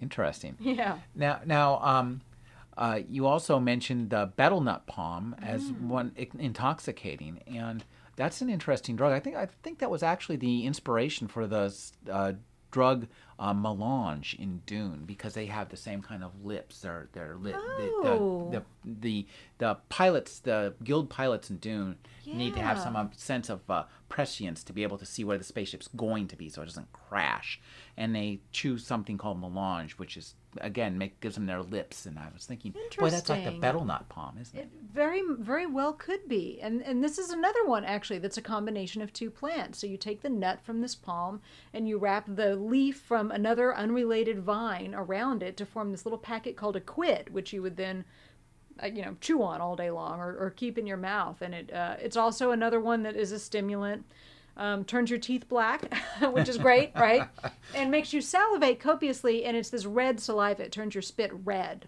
[0.00, 0.56] Interesting.
[0.60, 0.98] Yeah.
[1.14, 2.20] Now, now, um,
[2.80, 5.88] uh, you also mentioned the betel nut palm as Mm.
[5.88, 7.84] one intoxicating, and
[8.16, 9.12] that's an interesting drug.
[9.12, 11.74] I think I think that was actually the inspiration for the
[12.10, 12.32] uh,
[12.70, 13.06] drug
[13.38, 16.80] uh, melange in Dune because they have the same kind of lips.
[16.80, 17.56] They're they're lit.
[17.58, 18.48] Oh.
[18.52, 19.26] The, the, the the
[19.58, 23.84] the pilots, the guild pilots in Dune, need to have some um, sense of uh,
[24.08, 26.92] prescience to be able to see where the spaceship's going to be, so it doesn't
[26.92, 27.60] crash.
[27.96, 32.06] And they choose something called melange, which is again make, gives them their lips.
[32.06, 34.62] And I was thinking, boy, that's like the betel nut palm, isn't it?
[34.62, 36.58] It very very well could be.
[36.60, 39.78] And and this is another one actually that's a combination of two plants.
[39.78, 41.40] So you take the nut from this palm
[41.72, 46.18] and you wrap the leaf from another unrelated vine around it to form this little
[46.18, 48.04] packet called a quid, which you would then
[48.82, 51.42] uh, you know chew on all day long or, or keep in your mouth.
[51.42, 54.04] And it uh, it's also another one that is a stimulant.
[54.56, 55.92] Um, turns your teeth black,
[56.32, 57.28] which is great, right?
[57.74, 60.64] And makes you salivate copiously, and it's this red saliva.
[60.64, 61.86] It turns your spit red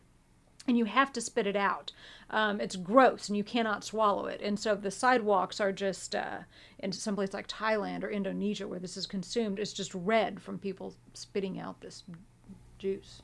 [0.66, 1.92] and you have to spit it out.
[2.30, 4.40] Um, it's gross and you cannot swallow it.
[4.40, 6.38] And so the sidewalks are just uh,
[6.78, 10.94] in someplace like Thailand or Indonesia where this is consumed, it's just red from people
[11.14, 12.04] spitting out this
[12.78, 13.22] juice.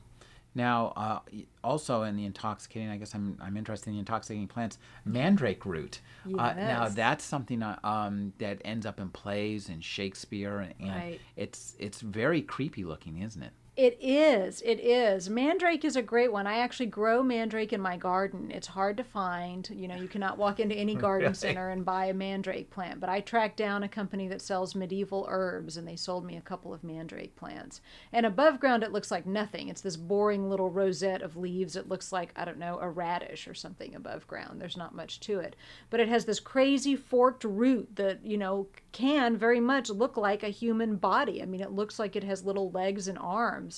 [0.55, 1.19] Now, uh,
[1.63, 6.01] also in the intoxicating, I guess I'm, I'm interested in the intoxicating plants, mandrake root.
[6.25, 6.39] Yes.
[6.39, 10.89] Uh, now, that's something uh, um, that ends up in plays and Shakespeare, and, and
[10.89, 11.21] Right.
[11.35, 13.53] it's it's very creepy looking, isn't it?
[13.79, 14.61] It is.
[14.63, 15.29] It is.
[15.29, 16.45] Mandrake is a great one.
[16.45, 18.51] I actually grow mandrake in my garden.
[18.51, 19.69] It's hard to find.
[19.71, 21.33] You know, you cannot walk into any garden Really?
[21.35, 22.99] center and buy a mandrake plant.
[22.99, 26.41] But I tracked down a company that sells medieval herbs and they sold me a
[26.41, 27.79] couple of mandrake plants.
[28.11, 29.69] And above ground, it looks like nothing.
[29.69, 31.77] It's this boring little rosette of leaves.
[31.77, 34.59] It looks like, I don't know, a radish or something above ground.
[34.59, 35.55] There's not much to it.
[35.89, 40.43] But it has this crazy forked root that, you know, can very much look like
[40.43, 41.41] a human body.
[41.41, 43.68] I mean, it looks like it has little legs and arms.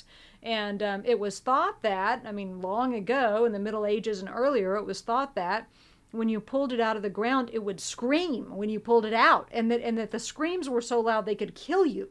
[0.43, 4.29] And um, it was thought that, I mean, long ago in the Middle Ages and
[4.33, 5.67] earlier, it was thought that
[6.11, 9.13] when you pulled it out of the ground, it would scream when you pulled it
[9.13, 12.09] out, and that and that the screams were so loud they could kill you.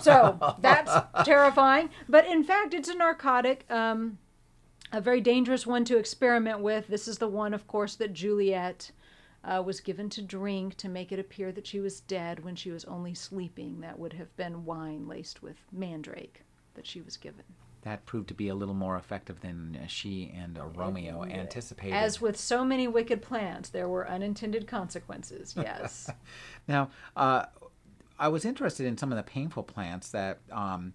[0.00, 0.92] So that's
[1.24, 1.90] terrifying.
[2.08, 3.64] But in fact, it's a narcotic.
[3.70, 4.18] Um,
[4.92, 6.86] a very dangerous one to experiment with.
[6.86, 8.92] This is the one, of course, that Juliet
[9.46, 12.70] uh, was given to drink to make it appear that she was dead when she
[12.70, 13.80] was only sleeping.
[13.80, 16.42] That would have been wine laced with mandrake
[16.74, 17.44] that she was given.
[17.82, 21.94] That proved to be a little more effective than uh, she and uh, Romeo anticipated.
[21.94, 25.54] As with so many wicked plants, there were unintended consequences.
[25.56, 26.10] Yes.
[26.68, 27.44] Now, uh,
[28.18, 30.94] I was interested in some of the painful plants that um,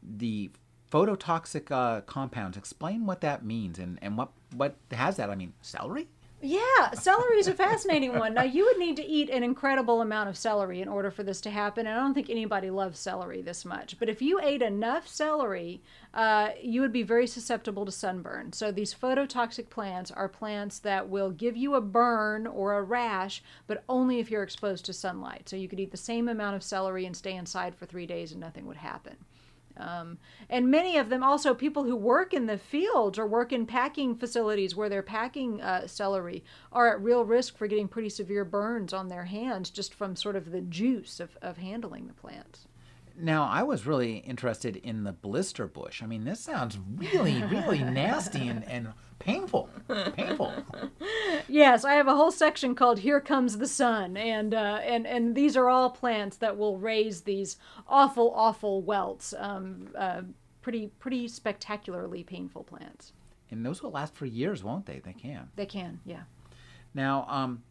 [0.00, 0.52] the
[0.92, 2.56] phototoxic uh, compounds.
[2.56, 5.28] Explain what that means and, and what, what has that.
[5.28, 6.08] I mean, celery?
[6.40, 8.32] Yeah, celery is a fascinating one.
[8.32, 11.40] Now, you would need to eat an incredible amount of celery in order for this
[11.40, 11.84] to happen.
[11.84, 13.98] And I don't think anybody loves celery this much.
[13.98, 15.82] But if you ate enough celery,
[16.14, 18.52] uh, you would be very susceptible to sunburn.
[18.52, 23.42] So, these phototoxic plants are plants that will give you a burn or a rash,
[23.66, 25.48] but only if you're exposed to sunlight.
[25.48, 28.30] So, you could eat the same amount of celery and stay inside for three days
[28.30, 29.16] and nothing would happen.
[29.78, 30.18] Um,
[30.50, 34.16] and many of them also people who work in the fields or work in packing
[34.16, 38.92] facilities where they're packing uh, celery are at real risk for getting pretty severe burns
[38.92, 42.66] on their hands just from sort of the juice of, of handling the plants.
[43.20, 46.02] Now, I was really interested in the blister bush.
[46.02, 49.68] I mean, this sounds really, really nasty and, and painful.
[50.14, 50.37] Painful.
[51.58, 55.34] Yes, I have a whole section called "Here Comes the Sun," and uh, and and
[55.34, 57.56] these are all plants that will raise these
[57.88, 59.34] awful, awful welts.
[59.36, 60.22] Um, uh,
[60.62, 63.12] pretty, pretty spectacularly painful plants.
[63.50, 65.00] And those will last for years, won't they?
[65.00, 65.48] They can.
[65.56, 66.24] They can, yeah.
[66.94, 67.62] Now, um,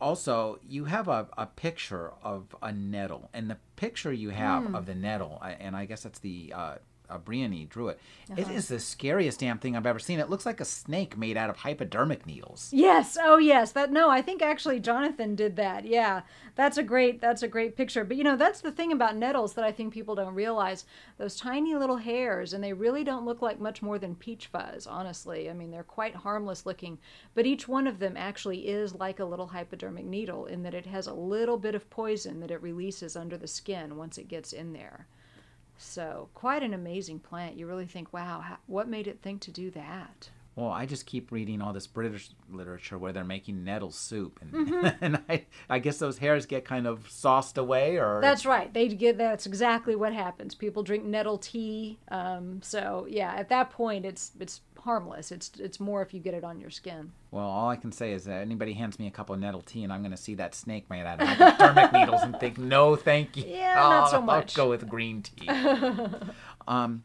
[0.00, 4.74] also, you have a, a picture of a nettle, and the picture you have Hmm.
[4.74, 6.74] of the nettle, and I guess that's the uh,
[7.10, 7.98] uh, Briony drew it.
[8.36, 8.52] It Uh-huh.
[8.54, 10.20] is the scariest damn thing I've ever seen.
[10.20, 12.70] It looks like a snake made out of hypodermic needles.
[12.72, 13.18] Yes.
[13.20, 13.72] Oh, yes.
[13.72, 15.84] That no, I think actually Jonathan did that.
[15.84, 16.22] Yeah,
[16.54, 18.04] that's a great that's a great picture.
[18.04, 20.84] But you know, that's the thing about nettles that I think people don't realize.
[21.18, 24.86] Those tiny little hairs, and they really don't look like much more than peach fuzz.
[24.86, 26.98] Honestly, I mean, they're quite harmless looking.
[27.34, 30.86] But each one of them actually is like a little hypodermic needle in that it
[30.86, 34.52] has a little bit of poison that it releases under the skin once it gets
[34.52, 35.06] in there.
[35.82, 37.56] So quite an amazing plant.
[37.56, 40.28] You really think, wow, how, what made it think to do that?
[40.56, 44.52] Well, I just keep reading all this British literature where they're making nettle soup, and,
[44.52, 44.88] Mm-hmm.
[45.04, 48.72] and I, I guess those hairs get kind of sauced away, or That's right.
[48.72, 50.54] They get that's exactly what happens.
[50.54, 51.98] People drink nettle tea.
[52.08, 55.30] Um, so yeah, at that point, it's it's harmless.
[55.30, 57.12] It's it's more if you get it on your skin.
[57.30, 59.84] Well, all I can say is that anybody hands me a cup of nettle tea,
[59.84, 62.96] and I'm going to see that snake made out of hypodermic needles and think, no,
[62.96, 63.44] thank you.
[63.46, 64.58] Yeah, not so much.
[64.58, 65.48] I'll go with green tea.
[66.68, 67.04] um,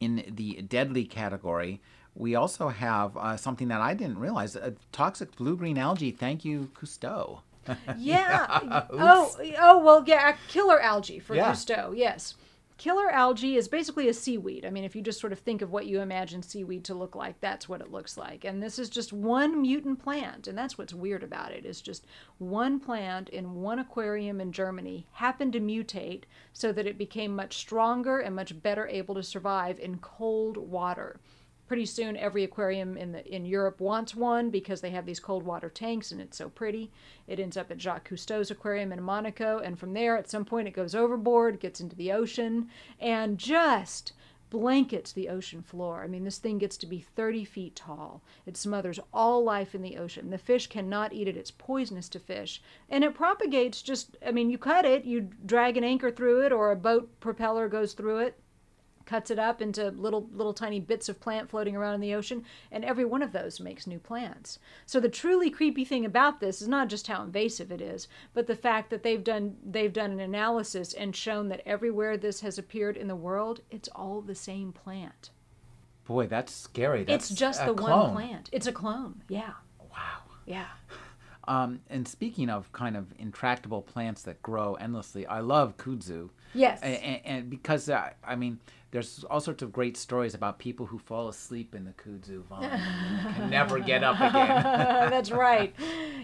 [0.00, 1.82] in the deadly category,
[2.14, 6.10] we also have uh, something that I didn't realize: uh, toxic blue-green algae.
[6.10, 7.40] Thank you, Cousteau.
[7.98, 8.86] Yeah.
[8.90, 11.52] oh oh well yeah, killer algae for Yeah.
[11.52, 11.96] Cousteau.
[11.96, 12.34] Yes.
[12.78, 14.64] Killer algae is basically a seaweed.
[14.64, 17.14] I mean, if you just sort of think of what you imagine seaweed to look
[17.14, 18.42] like, that's what it looks like.
[18.46, 21.66] And this is just one mutant plant, and that's what's weird about it.
[21.66, 22.06] Is just
[22.38, 26.22] one plant in one aquarium in Germany happened to mutate
[26.54, 31.20] so that it became much stronger and much better able to survive in cold water
[31.70, 35.44] pretty soon every aquarium in the in Europe wants one because they have these cold
[35.44, 36.90] water tanks and it's so pretty.
[37.28, 40.66] It ends up at Jacques Cousteau's aquarium in Monaco and from there at some point
[40.66, 44.14] it goes overboard, gets into the ocean and just
[44.50, 46.02] blankets the ocean floor.
[46.02, 48.20] I mean, this thing gets to be 30 feet tall.
[48.46, 50.30] It smothers all life in the ocean.
[50.30, 52.60] The fish cannot eat it, it's poisonous to fish.
[52.88, 56.50] And it propagates just, I mean, you cut it, you drag an anchor through it,
[56.50, 58.40] or a boat propeller goes through it
[59.10, 62.44] cuts it up into little little tiny bits of plant floating around in the ocean
[62.70, 64.60] and every one of those makes new plants.
[64.86, 68.46] So the truly creepy thing about this is not just how invasive it is but
[68.46, 72.56] the fact that they've done they've done an analysis and shown that everywhere this has
[72.56, 75.30] appeared in the world it's all the same plant.
[76.04, 77.02] Boy that's scary.
[77.02, 78.14] That's it's just the clone.
[78.14, 78.48] one plant.
[78.52, 79.54] It's a clone yeah.
[79.90, 80.22] Wow.
[80.46, 80.66] Yeah.
[81.48, 86.30] Um, and speaking of kind of intractable plants that grow endlessly, I love kudzu.
[86.54, 86.80] Yes.
[86.80, 88.60] And, and, because, uh, I mean,
[88.90, 92.64] there's all sorts of great stories about people who fall asleep in the kudzu vine
[92.64, 94.62] and can never get up again.
[95.10, 95.74] That's right.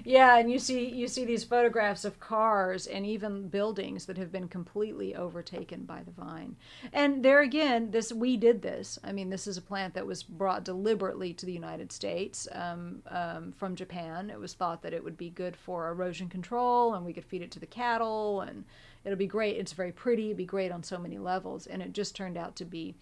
[0.04, 4.32] Yeah, and you see you see these photographs of cars and even buildings that have
[4.32, 6.56] been completely overtaken by the vine.
[6.92, 8.98] And there again, this we did this.
[9.04, 13.02] I mean, this is a plant that was brought deliberately to the United States um,
[13.08, 14.28] um, from Japan.
[14.28, 17.42] It was thought that it would be good for erosion control, and we could feed
[17.42, 18.64] it to the cattle and
[19.06, 19.56] it'll be great.
[19.56, 20.26] It's very pretty.
[20.26, 22.96] It'd be great on so many levels, and it just turned out to be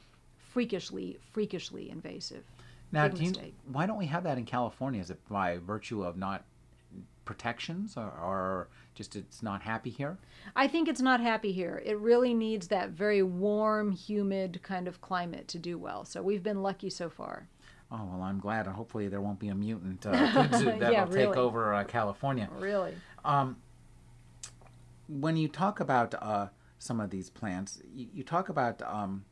[0.53, 2.45] freakishly, freakishly invasive.
[2.93, 3.33] Now, do you,
[3.73, 5.01] why don't we have that in California?
[5.01, 6.45] Is it by virtue of not
[7.25, 10.19] protections, or, or just it's not happy here?
[10.55, 11.83] I think it's not happy here.
[11.85, 16.05] It really needs that very warm, humid kind of climate to do well.
[16.05, 17.49] So we've been lucky so far.
[17.91, 18.67] Oh well, I'm glad.
[18.67, 20.11] Hopefully, there won't be a mutant uh,
[20.51, 21.27] that'll yeah, really.
[21.27, 22.49] take over uh, California.
[22.59, 22.95] Really.
[23.25, 23.57] Um,
[25.09, 29.25] when you talk about uh, some of these plants, you, you talk about um,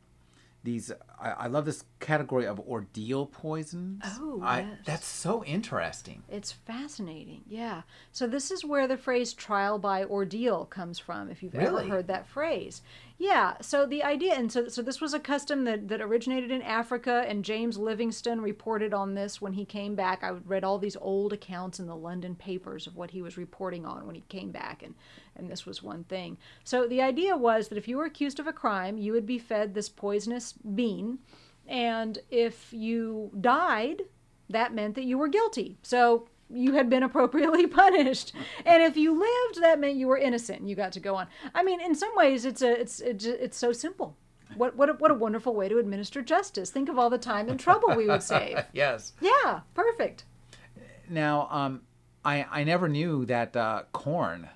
[0.63, 0.91] these.
[1.19, 4.03] I, I, love this category of ordeal poisons.
[4.19, 4.77] Oh, I, yes.
[4.85, 6.23] That's so interesting.
[6.29, 7.41] It's fascinating.
[7.47, 7.81] Yeah.
[8.11, 11.29] So this is where the phrase "trial by ordeal" comes from.
[11.29, 11.83] If you've really?
[11.83, 12.81] ever heard that phrase,
[13.23, 13.53] yeah.
[13.61, 17.23] So the idea, and so so this was a custom that that originated in Africa,
[17.25, 20.25] and James Livingstone reported on this when he came back.
[20.25, 23.85] I read all these old accounts in the London papers of what he was reporting
[23.85, 24.93] on when he came back, and
[25.37, 26.37] and this was one thing.
[26.65, 29.39] So the idea was that if you were accused of a crime, you would be
[29.39, 31.19] fed this poisonous bean,
[31.65, 34.01] and if you died,
[34.49, 35.77] that meant that you were guilty.
[35.81, 38.33] So you had been appropriately punished.
[38.65, 41.27] And if you lived, that meant you were innocent and you got to go on.
[41.53, 44.17] I mean, in some ways, it's a it's it's, it's so simple.
[44.55, 46.69] What what a, what a wonderful way to administer justice.
[46.69, 48.59] Think of all the time and trouble we would save.
[48.73, 49.13] yes.
[49.21, 50.25] Yeah, perfect.
[51.09, 51.81] Now, um,
[52.23, 54.49] I I never knew that uh, corn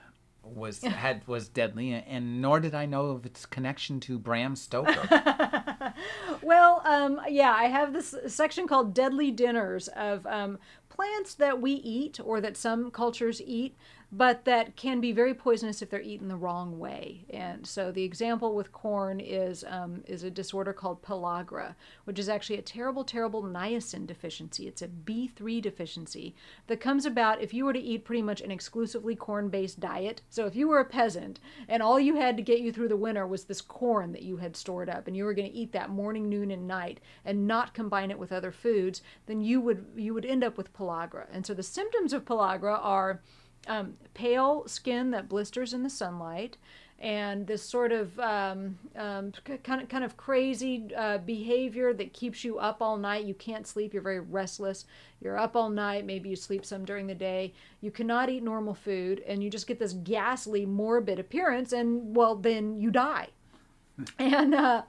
[0.44, 5.94] was had was deadly, and nor did I know of its connection to Bram Stoker.
[6.42, 10.60] well, um, yeah, I have this section called "Deadly Dinners" of um,
[10.98, 13.78] plants that we eat or that some cultures eat
[14.12, 17.26] but that can be very poisonous if they're eaten the wrong way.
[17.30, 22.30] And so the example with corn is um, is a disorder called pellagra, which is
[22.30, 24.68] actually a terrible, terrible niacin deficiency.
[24.68, 26.36] It's a B3 deficiency
[26.68, 30.22] that comes about if you were to eat pretty much an exclusively corn-based diet.
[30.30, 32.96] So if you were a peasant and all you had to get you through the
[32.96, 35.74] winter was this corn that you had stored up, and you were going to eat
[35.74, 39.86] that morning, noon, and night, and not combine it with other foods, then you would
[39.98, 41.26] you would end up with pellagra.
[41.30, 43.22] And so the symptoms of pellagra are
[43.68, 46.58] um, pale skin that blisters in the sunlight,
[47.00, 49.32] and this sort of um, um,
[49.64, 53.26] kind of kind of crazy uh, behavior that keeps you up all night.
[53.26, 53.94] You can't sleep.
[53.94, 54.86] You're very restless.
[55.22, 56.06] You're up all night.
[56.06, 57.54] Maybe you sleep some during the day.
[57.82, 61.72] You cannot eat normal food, and you just get this ghastly, morbid appearance.
[61.72, 63.30] And well, then you die.
[64.20, 64.84] and uh,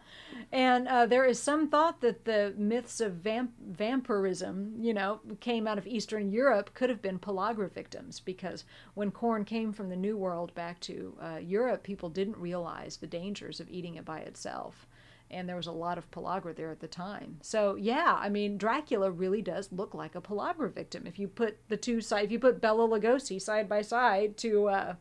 [0.52, 5.66] and uh, there is some thought that the myths of vamp- vampirism, you know, came
[5.66, 8.64] out of Eastern Europe, could have been pellagra victims because
[8.94, 13.06] when corn came from the New World back to uh, Europe, people didn't realize the
[13.06, 14.86] dangers of eating it by itself.
[15.30, 17.36] And there was a lot of pellagra there at the time.
[17.42, 21.06] So yeah, I mean, Dracula really does look like a pellagra victim.
[21.06, 24.68] If you put the two side, if you put Bela Lugosi side by side to
[24.68, 24.94] uh,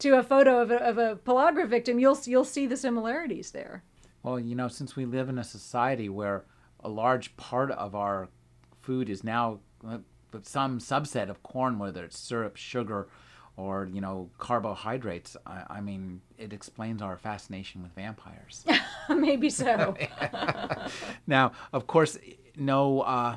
[0.00, 3.82] to a photo of a, of a pellagra victim, you'll you'll see the similarities there.
[4.22, 6.44] Well, you know, since we live in a society where
[6.80, 8.28] a large part of our
[8.80, 9.98] food is now uh,
[10.42, 13.08] some subset of corn, whether it's syrup, sugar,
[13.56, 15.36] or you know carbohydrates.
[15.46, 18.64] I, I mean, it explains our fascination with vampires.
[19.08, 19.96] Maybe so.
[21.26, 22.18] now, of course,
[22.56, 23.36] no uh,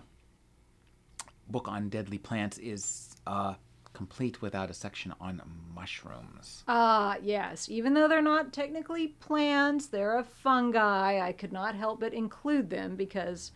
[1.50, 3.56] book on deadly plants is uh,
[3.94, 5.42] complete without a section on
[5.76, 6.64] mushrooms.
[6.68, 7.70] Ah, uh, yes.
[7.70, 11.20] Even though they're not technically plants, they're a fungi.
[11.20, 13.52] I could not help but include them because,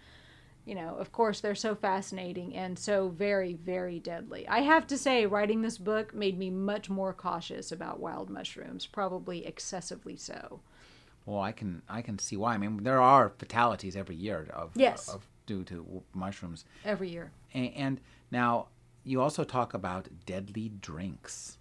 [0.65, 4.47] you know, of course, they're so fascinating and so very, very deadly.
[4.47, 8.86] I have to say, writing this book made me much more cautious about wild mushrooms,
[8.86, 10.61] probably excessively so.
[11.25, 12.53] Well, I can I can see why.
[12.53, 15.09] I mean, there are fatalities every year of Yes.
[15.09, 16.65] of, due to mushrooms.
[16.83, 17.31] Every year.
[17.53, 18.67] And, and now
[19.06, 21.58] you also talk about deadly drinks.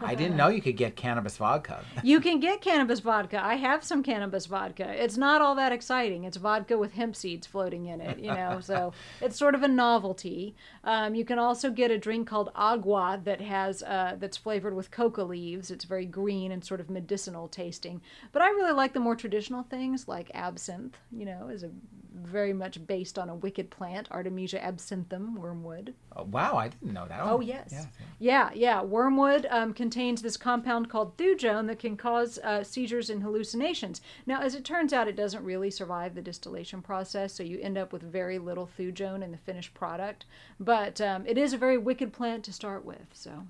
[0.00, 1.84] I didn't know you could get cannabis vodka.
[2.02, 3.42] You can get cannabis vodka.
[3.42, 4.88] I have some cannabis vodka.
[5.02, 6.24] It's not all that exciting.
[6.24, 9.68] It's vodka with hemp seeds floating in it, you know, so it's sort of a
[9.68, 10.54] novelty.
[10.84, 14.90] Um, you can also get a drink called Agwa that has uh, that's flavored with
[14.90, 15.70] coca leaves.
[15.70, 18.02] It's very green and sort of medicinal tasting.
[18.32, 20.98] But I really like the more traditional things like absinthe.
[21.10, 21.70] You know, is a
[22.14, 25.94] very much based on a wicked plant, Artemisia absinthium, wormwood.
[26.16, 27.20] Oh, wow, I didn't know that.
[27.22, 27.70] Oh, yes.
[27.72, 27.86] yeah.
[28.18, 28.82] Yeah, yeah.
[28.82, 34.00] Wormwood um, contains this compound called thujone that can cause uh, seizures and hallucinations.
[34.26, 37.78] Now, as it turns out, it doesn't really survive the distillation process, so you end
[37.78, 40.24] up with very little thujone in the finished product.
[40.60, 43.44] But um, it is a very wicked plant to start with, so.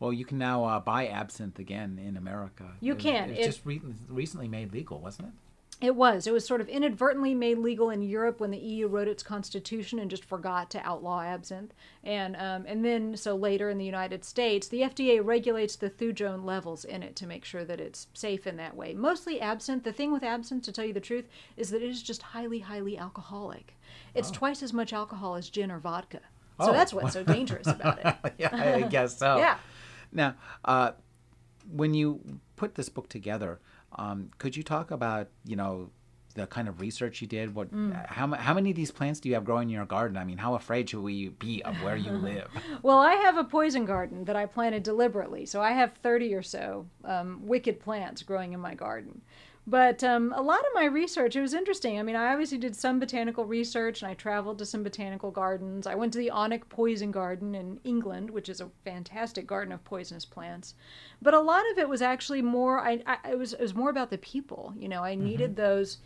[0.00, 2.64] Well, you can now uh, buy absinthe again in America.
[2.80, 3.30] You It can.
[3.30, 5.34] It It- just re- recently made legal, wasn't it?
[5.82, 6.28] It was.
[6.28, 9.98] It was sort of inadvertently made legal in Europe when the EU wrote its constitution
[9.98, 11.74] and just forgot to outlaw absinthe.
[12.04, 16.44] And um, and then so later in the United States, the FDA regulates the thujone
[16.44, 18.94] levels in it to make sure that it's safe in that way.
[18.94, 19.82] Mostly absinthe.
[19.82, 21.26] The thing with absinthe, to tell you the truth,
[21.56, 23.74] is that it is just highly, highly alcoholic.
[24.14, 26.20] It's twice as much alcohol as gin or vodka.
[26.60, 26.72] So Oh.
[26.72, 28.34] that's what's so dangerous about it.
[28.38, 29.38] yeah, I guess so.
[29.38, 29.58] Yeah.
[30.12, 30.92] Now, uh,
[31.72, 32.20] when you
[32.54, 33.58] put this book together,
[33.96, 35.90] um, could you talk about you know
[36.34, 37.54] the kind of research you did?
[37.54, 38.06] What Mm.
[38.06, 40.16] how how many of these plants do you have growing in your garden?
[40.16, 42.48] I mean, how afraid should we be of where you live?
[42.82, 45.44] Well, I have a poison garden that I planted deliberately.
[45.46, 49.20] So I have 30 or so um, wicked plants growing in my garden.
[49.64, 51.98] But um, a lot of my research, it was interesting.
[51.98, 55.86] I mean, I obviously did some botanical research and I traveled to some botanical gardens.
[55.86, 59.84] I went to the Alnwick Poison Garden in England, which is a fantastic garden of
[59.84, 60.74] poisonous plants.
[61.20, 63.90] But a lot of it was actually more, I, I, it, was, it was more
[63.90, 64.74] about the people.
[64.76, 65.98] You know, I needed those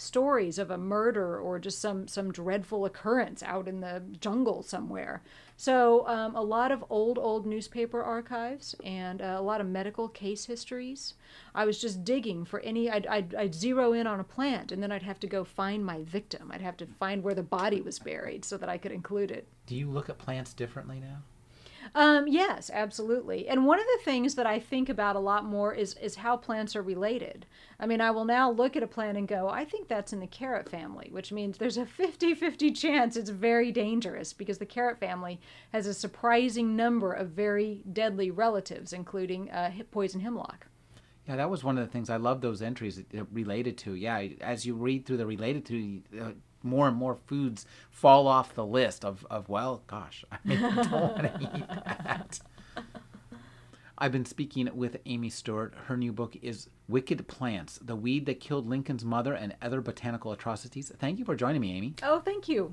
[0.00, 5.22] stories of a murder or just some some dreadful occurrence out in the jungle somewhere.
[5.60, 10.08] So um, a lot of old old newspaper archives and uh, a lot of medical
[10.08, 11.12] case histories.
[11.54, 12.88] I was just digging for any.
[12.90, 15.84] I'd, I'd I'd zero in on a plant and then I'd have to go find
[15.84, 16.50] my victim.
[16.50, 19.48] I'd have to find where the body was buried so that I could include it.
[19.66, 21.18] do you look at plants differently now?
[21.94, 23.48] Um, yes, absolutely.
[23.48, 26.36] And one of the things that I think about a lot more is is how
[26.36, 27.46] plants are related.
[27.78, 30.20] I mean, I will now look at a plant and go, I think that's in
[30.20, 35.00] the carrot family, which means there's a 50-50 chance it's very dangerous because the carrot
[35.00, 35.40] family
[35.72, 40.66] has a surprising number of very deadly relatives, including uh, poison hemlock.
[41.26, 43.94] Yeah, that was one of the things I love those entries related to.
[43.94, 46.30] Yeah, as you read through the related to, uh,
[46.62, 50.82] more and more foods fall off the list of, of well, gosh, I mean, I
[50.82, 52.40] don't want to eat that.
[53.98, 55.74] I've been speaking with Amy Stewart.
[55.86, 60.32] Her new book is Wicked Plants The Weed That Killed Lincoln's Mother and Other Botanical
[60.32, 60.90] Atrocities.
[60.98, 61.94] Thank you for joining me, Amy.
[62.02, 62.72] Oh, thank you.